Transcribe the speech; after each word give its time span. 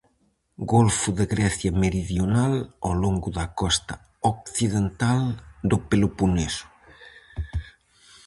Golfo 0.73 1.09
de 1.19 1.25
Grecia 1.33 1.71
meridional, 1.83 2.53
ao 2.85 2.93
longo 3.03 3.29
da 3.37 3.45
costa 3.61 3.93
occidental 4.31 5.21
do 5.69 5.77
Peloponeso. 5.89 6.65